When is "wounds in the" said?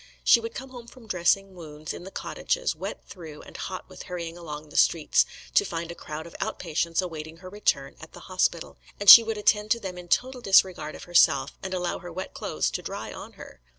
1.53-2.09